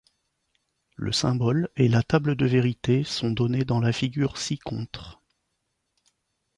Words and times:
Le 0.95 1.11
symbole 1.11 1.69
et 1.75 1.87
la 1.87 2.01
table 2.01 2.33
de 2.35 2.47
vérité 2.47 3.03
sont 3.03 3.29
donnés 3.29 3.65
dans 3.65 3.79
la 3.79 3.93
figure 3.93 4.39
ci-contre. 4.39 5.19